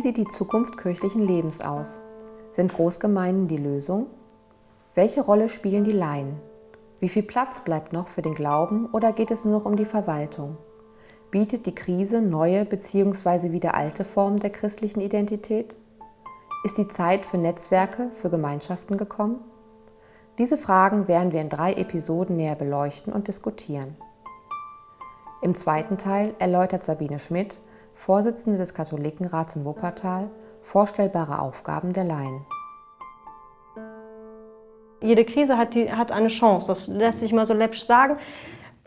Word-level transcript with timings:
sieht 0.00 0.16
die 0.16 0.26
Zukunft 0.26 0.78
kirchlichen 0.78 1.22
Lebens 1.22 1.60
aus? 1.60 2.00
Sind 2.50 2.72
Großgemeinden 2.72 3.48
die 3.48 3.56
Lösung? 3.56 4.06
Welche 4.94 5.20
Rolle 5.20 5.48
spielen 5.48 5.84
die 5.84 5.92
Laien? 5.92 6.40
Wie 6.98 7.08
viel 7.08 7.22
Platz 7.22 7.60
bleibt 7.60 7.92
noch 7.92 8.08
für 8.08 8.22
den 8.22 8.34
Glauben 8.34 8.86
oder 8.86 9.12
geht 9.12 9.30
es 9.30 9.44
nur 9.44 9.58
noch 9.58 9.66
um 9.66 9.76
die 9.76 9.84
Verwaltung? 9.84 10.56
Bietet 11.30 11.66
die 11.66 11.74
Krise 11.74 12.22
neue 12.22 12.64
bzw. 12.64 13.52
wieder 13.52 13.74
alte 13.74 14.04
Formen 14.04 14.40
der 14.40 14.50
christlichen 14.50 15.00
Identität? 15.00 15.76
Ist 16.64 16.78
die 16.78 16.88
Zeit 16.88 17.26
für 17.26 17.36
Netzwerke, 17.36 18.10
für 18.14 18.30
Gemeinschaften 18.30 18.96
gekommen? 18.96 19.40
Diese 20.38 20.56
Fragen 20.56 21.08
werden 21.08 21.32
wir 21.32 21.40
in 21.40 21.48
drei 21.48 21.74
Episoden 21.74 22.36
näher 22.36 22.56
beleuchten 22.56 23.12
und 23.12 23.28
diskutieren. 23.28 23.96
Im 25.42 25.54
zweiten 25.54 25.98
Teil 25.98 26.34
erläutert 26.38 26.82
Sabine 26.82 27.18
Schmidt, 27.18 27.58
Vorsitzende 27.96 28.56
des 28.56 28.74
Katholikenrats 28.74 29.56
in 29.56 29.64
Wuppertal, 29.64 30.30
vorstellbare 30.62 31.40
Aufgaben 31.40 31.92
der 31.92 32.04
Laien. 32.04 32.46
Jede 35.00 35.24
Krise 35.24 35.58
hat, 35.58 35.74
die, 35.74 35.90
hat 35.92 36.12
eine 36.12 36.28
Chance, 36.28 36.68
das 36.68 36.86
lässt 36.86 37.18
sich 37.18 37.32
mal 37.32 37.46
so 37.46 37.54
läppisch 37.54 37.84
sagen, 37.84 38.18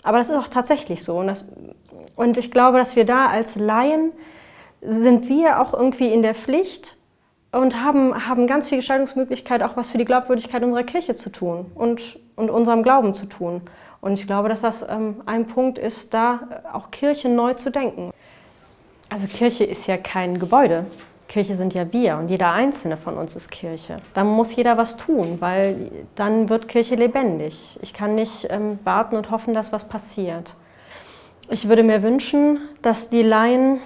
aber 0.04 0.20
das 0.20 0.30
ist 0.30 0.38
auch 0.38 0.48
tatsächlich 0.48 1.04
so. 1.04 1.20
Und, 1.20 1.28
das, 1.28 1.46
und 2.16 2.38
ich 2.38 2.52
glaube, 2.52 2.78
dass 2.78 2.96
wir 2.96 3.06
da 3.06 3.28
als 3.28 3.58
Laien 3.58 4.14
sind 4.82 5.28
wir 5.28 5.60
auch 5.60 5.74
irgendwie 5.74 6.14
in 6.14 6.22
der 6.22 6.34
Pflicht, 6.34 6.96
und 7.52 7.82
haben, 7.82 8.28
haben 8.28 8.48
ganz 8.48 8.70
viel 8.70 8.78
Gestaltungsmöglichkeit, 8.78 9.64
auch 9.64 9.76
was 9.76 9.92
für 9.92 9.98
die 9.98 10.06
Glaubwürdigkeit 10.06 10.64
unserer 10.64 10.84
Kirche 10.84 11.16
zu 11.16 11.32
tun 11.32 11.72
und, 11.76 12.20
und 12.36 12.50
unserem 12.50 12.84
Glauben 12.84 13.14
zu 13.14 13.26
tun. 13.26 13.62
Und 14.02 14.14
ich 14.14 14.28
glaube, 14.28 14.50
dass 14.50 14.62
das 14.62 14.86
ähm, 14.88 15.22
ein 15.26 15.48
Punkt 15.48 15.78
ist, 15.78 16.14
da 16.14 16.64
auch 16.72 16.92
Kirche 16.92 17.28
neu 17.28 17.54
zu 17.54 17.72
denken. 17.72 18.12
Also 19.10 19.28
Kirche 19.28 19.64
ist 19.64 19.88
ja 19.88 19.98
kein 19.98 20.40
Gebäude. 20.40 20.86
Kirche 21.28 21.56
sind 21.56 21.74
ja 21.74 21.92
wir 21.94 22.18
und 22.18 22.30
jeder 22.30 22.52
einzelne 22.52 22.98
von 22.98 23.16
uns 23.16 23.36
ist 23.36 23.52
Kirche. 23.52 23.98
Da 24.14 24.24
muss 24.24 24.56
jeder 24.56 24.78
was 24.78 24.98
tun, 24.98 25.38
weil 25.40 25.92
dann 26.16 26.50
wird 26.50 26.68
Kirche 26.68 26.96
lebendig. 26.96 27.80
Ich 27.82 27.94
kann 27.94 28.16
nicht 28.16 28.48
ähm, 28.50 28.80
warten 28.84 29.16
und 29.16 29.30
hoffen, 29.30 29.54
dass 29.54 29.72
was 29.72 29.88
passiert. 29.88 30.56
Ich 31.50 31.70
würde 31.70 31.84
mir 31.84 32.04
wünschen, 32.04 32.60
dass 32.82 33.10
die 33.10 33.22
Laien 33.22 33.80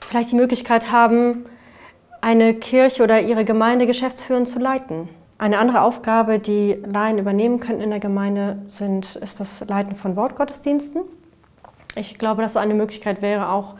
vielleicht 0.00 0.32
die 0.32 0.36
Möglichkeit 0.36 0.90
haben, 0.90 1.46
eine 2.22 2.54
Kirche 2.54 3.02
oder 3.02 3.20
ihre 3.20 3.44
Gemeinde 3.44 3.86
geschäftsführend 3.86 4.48
zu 4.48 4.58
leiten. 4.58 5.08
Eine 5.38 5.58
andere 5.58 5.82
Aufgabe, 5.82 6.38
die 6.38 6.76
Laien 6.84 7.18
übernehmen 7.18 7.60
könnten 7.60 7.82
in 7.82 7.90
der 7.90 8.00
Gemeinde, 8.00 8.58
sind, 8.68 9.16
ist 9.16 9.40
das 9.40 9.66
Leiten 9.68 9.94
von 9.94 10.16
Wortgottesdiensten. 10.16 11.02
Ich 11.96 12.18
glaube, 12.18 12.42
dass 12.42 12.56
eine 12.56 12.74
Möglichkeit 12.74 13.22
wäre, 13.22 13.48
auch 13.48 13.74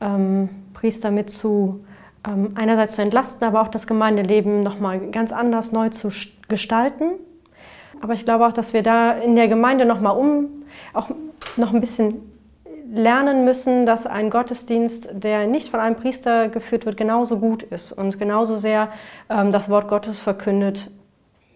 ähm, 0.00 0.48
Priester 0.74 1.10
mit 1.10 1.30
zu 1.30 1.84
ähm, 2.26 2.52
einerseits 2.54 2.94
zu 2.94 3.02
entlasten, 3.02 3.46
aber 3.46 3.62
auch 3.62 3.68
das 3.68 3.86
Gemeindeleben 3.86 4.62
nochmal 4.62 5.10
ganz 5.10 5.32
anders 5.32 5.72
neu 5.72 5.88
zu 5.88 6.10
gestalten. 6.48 7.12
Aber 8.00 8.12
ich 8.12 8.24
glaube 8.24 8.46
auch, 8.46 8.52
dass 8.52 8.72
wir 8.72 8.82
da 8.82 9.12
in 9.12 9.36
der 9.36 9.48
Gemeinde 9.48 9.84
nochmal 9.84 10.16
um, 10.16 10.46
auch 10.94 11.10
noch 11.56 11.72
ein 11.72 11.80
bisschen 11.80 12.14
lernen 12.90 13.44
müssen, 13.44 13.86
dass 13.86 14.06
ein 14.06 14.30
Gottesdienst, 14.30 15.10
der 15.12 15.46
nicht 15.46 15.70
von 15.70 15.80
einem 15.80 15.96
Priester 15.96 16.48
geführt 16.48 16.86
wird, 16.86 16.96
genauso 16.96 17.38
gut 17.38 17.62
ist 17.62 17.92
und 17.92 18.18
genauso 18.18 18.56
sehr 18.56 18.88
ähm, 19.28 19.52
das 19.52 19.68
Wort 19.68 19.88
Gottes 19.88 20.20
verkündet 20.20 20.90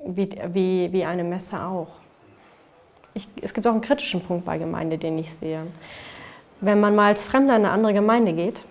wie, 0.04 0.28
wie, 0.52 0.92
wie 0.92 1.04
eine 1.04 1.24
Messe 1.24 1.62
auch. 1.62 1.88
Ich, 3.14 3.28
es 3.40 3.54
gibt 3.54 3.66
auch 3.66 3.72
einen 3.72 3.80
kritischen 3.80 4.20
Punkt 4.20 4.44
bei 4.44 4.58
Gemeinde, 4.58 4.98
den 4.98 5.18
ich 5.18 5.32
sehe. 5.34 5.62
Wenn 6.62 6.80
man 6.80 6.94
mal 6.94 7.08
als 7.08 7.22
Fremder 7.22 7.56
in 7.56 7.64
eine 7.64 7.72
andere 7.72 7.92
Gemeinde 7.92 8.32
geht, 8.32 8.62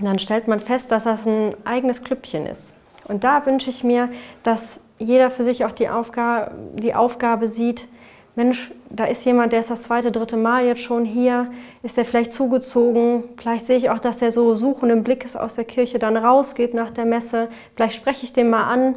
dann 0.00 0.18
stellt 0.18 0.48
man 0.48 0.58
fest, 0.58 0.90
dass 0.90 1.04
das 1.04 1.24
ein 1.26 1.54
eigenes 1.64 2.02
Klüppchen 2.02 2.46
ist. 2.46 2.74
Und 3.06 3.22
da 3.22 3.46
wünsche 3.46 3.70
ich 3.70 3.84
mir, 3.84 4.08
dass 4.42 4.80
jeder 4.98 5.30
für 5.30 5.44
sich 5.44 5.64
auch 5.64 5.72
die 5.72 5.88
Aufgabe, 5.88 6.50
die 6.74 6.94
Aufgabe 6.94 7.46
sieht, 7.48 7.88
Mensch, 8.36 8.72
da 8.90 9.04
ist 9.04 9.24
jemand, 9.24 9.52
der 9.52 9.60
ist 9.60 9.70
das 9.70 9.84
zweite, 9.84 10.10
dritte 10.10 10.36
Mal 10.36 10.66
jetzt 10.66 10.80
schon 10.80 11.04
hier, 11.04 11.52
ist 11.84 11.96
der 11.96 12.04
vielleicht 12.04 12.32
zugezogen, 12.32 13.22
vielleicht 13.36 13.66
sehe 13.66 13.76
ich 13.76 13.90
auch, 13.90 14.00
dass 14.00 14.18
der 14.18 14.32
so 14.32 14.54
suchenden 14.56 15.04
Blickes 15.04 15.36
aus 15.36 15.54
der 15.54 15.64
Kirche 15.64 16.00
dann 16.00 16.16
rausgeht 16.16 16.74
nach 16.74 16.90
der 16.90 17.04
Messe, 17.04 17.48
vielleicht 17.76 17.94
spreche 17.94 18.24
ich 18.24 18.32
den 18.32 18.50
mal 18.50 18.64
an 18.64 18.96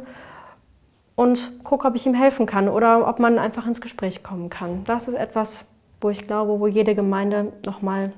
und 1.14 1.62
gucke, 1.62 1.86
ob 1.86 1.94
ich 1.94 2.04
ihm 2.04 2.14
helfen 2.14 2.46
kann 2.46 2.68
oder 2.68 3.06
ob 3.06 3.20
man 3.20 3.38
einfach 3.38 3.64
ins 3.64 3.80
Gespräch 3.80 4.24
kommen 4.24 4.50
kann. 4.50 4.82
Das 4.84 5.06
ist 5.06 5.14
etwas, 5.14 5.68
wo 6.00 6.10
ich 6.10 6.26
glaube, 6.26 6.60
wo 6.60 6.66
jede 6.66 6.94
Gemeinde 6.94 7.52
nochmal 7.64 8.12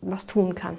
was 0.00 0.26
tun 0.26 0.54
kann. 0.54 0.78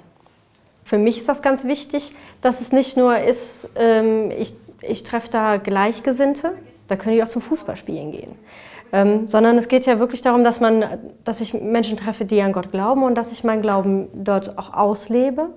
Für 0.84 0.98
mich 0.98 1.18
ist 1.18 1.28
das 1.28 1.42
ganz 1.42 1.64
wichtig, 1.64 2.14
dass 2.40 2.60
es 2.60 2.72
nicht 2.72 2.96
nur 2.96 3.18
ist, 3.18 3.68
ähm, 3.76 4.30
ich, 4.30 4.54
ich 4.82 5.04
treffe 5.04 5.30
da 5.30 5.56
Gleichgesinnte, 5.56 6.52
da 6.88 6.96
könnte 6.96 7.16
ich 7.16 7.22
auch 7.22 7.28
zum 7.28 7.42
Fußballspielen 7.42 8.12
gehen. 8.12 8.32
Ähm, 8.94 9.26
sondern 9.26 9.56
es 9.56 9.68
geht 9.68 9.86
ja 9.86 9.98
wirklich 9.98 10.20
darum, 10.20 10.44
dass, 10.44 10.60
man, 10.60 10.84
dass 11.24 11.40
ich 11.40 11.54
Menschen 11.54 11.96
treffe, 11.96 12.26
die 12.26 12.42
an 12.42 12.52
Gott 12.52 12.70
glauben 12.72 13.04
und 13.04 13.14
dass 13.14 13.32
ich 13.32 13.42
meinen 13.42 13.62
Glauben 13.62 14.08
dort 14.12 14.58
auch 14.58 14.74
auslebe. 14.74 15.48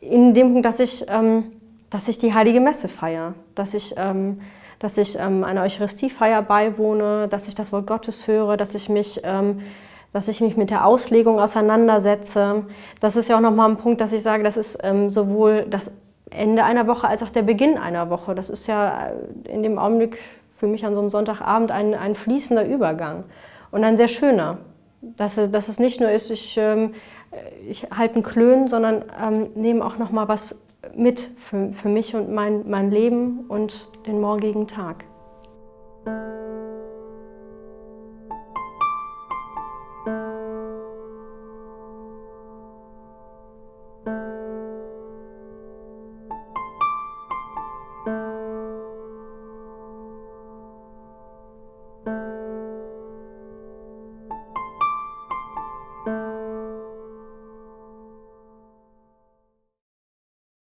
In 0.00 0.34
dem 0.34 0.52
Punkt, 0.52 0.66
dass 0.66 0.80
ich, 0.80 1.06
ähm, 1.08 1.52
dass 1.88 2.08
ich 2.08 2.18
die 2.18 2.34
Heilige 2.34 2.58
Messe 2.58 2.88
feiere, 2.88 3.34
dass 3.54 3.74
ich, 3.74 3.94
ähm, 3.96 4.40
dass 4.80 4.98
ich 4.98 5.16
ähm, 5.20 5.44
einer 5.44 5.62
Eucharistiefeier 5.62 6.42
beiwohne, 6.42 7.28
dass 7.28 7.46
ich 7.46 7.54
das 7.54 7.70
Wort 7.70 7.86
Gottes 7.86 8.26
höre, 8.26 8.56
dass 8.56 8.74
ich 8.74 8.88
mich 8.88 9.20
ähm, 9.22 9.60
dass 10.12 10.28
ich 10.28 10.40
mich 10.40 10.56
mit 10.56 10.70
der 10.70 10.86
Auslegung 10.86 11.38
auseinandersetze. 11.40 12.64
Das 13.00 13.16
ist 13.16 13.28
ja 13.28 13.36
auch 13.36 13.40
nochmal 13.40 13.70
ein 13.70 13.76
Punkt, 13.76 14.00
dass 14.00 14.12
ich 14.12 14.22
sage, 14.22 14.42
das 14.42 14.56
ist 14.56 14.78
ähm, 14.82 15.10
sowohl 15.10 15.66
das 15.68 15.90
Ende 16.30 16.64
einer 16.64 16.86
Woche 16.86 17.08
als 17.08 17.22
auch 17.22 17.30
der 17.30 17.42
Beginn 17.42 17.78
einer 17.78 18.10
Woche. 18.10 18.34
Das 18.34 18.50
ist 18.50 18.66
ja 18.66 19.08
äh, 19.08 19.52
in 19.52 19.62
dem 19.62 19.78
Augenblick 19.78 20.18
für 20.56 20.66
mich 20.66 20.84
an 20.84 20.94
so 20.94 21.00
einem 21.00 21.10
Sonntagabend 21.10 21.70
ein, 21.70 21.94
ein 21.94 22.14
fließender 22.14 22.66
Übergang 22.66 23.24
und 23.70 23.84
ein 23.84 23.96
sehr 23.96 24.08
schöner. 24.08 24.58
Dass, 25.00 25.36
dass 25.36 25.68
es 25.68 25.78
nicht 25.78 26.00
nur 26.00 26.10
ist, 26.10 26.30
ich, 26.30 26.56
ähm, 26.58 26.94
ich 27.68 27.86
halte 27.96 28.16
einen 28.16 28.24
Klön, 28.24 28.66
sondern 28.66 29.04
ähm, 29.22 29.50
nehme 29.54 29.84
auch 29.84 29.98
noch 29.98 30.10
mal 30.10 30.26
was 30.26 30.60
mit 30.94 31.30
für, 31.36 31.72
für 31.72 31.88
mich 31.88 32.16
und 32.16 32.32
mein, 32.32 32.68
mein 32.68 32.90
Leben 32.90 33.44
und 33.48 33.88
den 34.06 34.20
morgigen 34.20 34.66
Tag. 34.66 35.04
thank 40.08 40.20
you 44.06 44.37